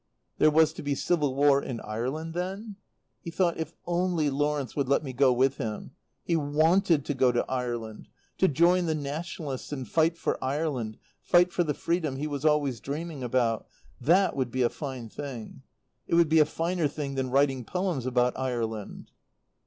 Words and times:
There 0.39 0.49
was 0.49 0.73
to 0.73 0.81
be 0.81 0.95
civil 0.95 1.35
war 1.35 1.61
in 1.61 1.79
Ireland 1.79 2.33
then? 2.33 2.75
He 3.19 3.29
thought: 3.29 3.57
If 3.59 3.73
only 3.85 4.31
Lawrence 4.31 4.75
would 4.75 4.89
let 4.89 5.05
him 5.05 5.15
go 5.15 5.31
with 5.31 5.57
him. 5.57 5.91
He 6.23 6.35
wanted 6.35 7.05
to 7.05 7.13
go 7.13 7.31
to 7.31 7.45
Ireland. 7.47 8.07
To 8.39 8.47
join 8.47 8.87
the 8.87 8.95
Nationalists 8.95 9.71
and 9.71 9.87
fight 9.87 10.17
for 10.17 10.43
Ireland, 10.43 10.97
fight 11.21 11.53
for 11.53 11.63
the 11.63 11.75
freedom 11.75 12.15
he 12.15 12.25
was 12.25 12.43
always 12.45 12.79
dreaming 12.79 13.21
about 13.21 13.67
that 13.99 14.35
would 14.35 14.49
be 14.49 14.63
a 14.63 14.69
fine 14.69 15.07
thing. 15.07 15.61
It 16.07 16.15
would 16.15 16.29
be 16.29 16.39
a 16.39 16.45
finer 16.45 16.87
thing 16.87 17.13
than 17.13 17.29
writing 17.29 17.63
poems 17.63 18.07
about 18.07 18.33
Ireland. 18.35 19.11